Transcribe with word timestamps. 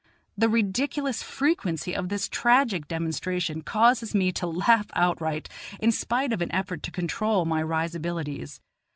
The 0.35 0.49
ridiculous 0.49 1.21
frequency 1.21 1.95
of 1.95 2.09
this 2.09 2.27
tragic 2.27 2.87
demonstration 2.87 3.61
causes 3.61 4.15
me 4.15 4.31
to 4.31 4.47
laugh 4.47 4.87
outright, 4.95 5.47
in 5.79 5.91
spite 5.91 6.33
of 6.33 6.41
an 6.41 6.51
effort 6.51 6.81
to 6.81 6.89
control 6.91 7.45
my 7.45 7.59
risibilities. 7.61 8.61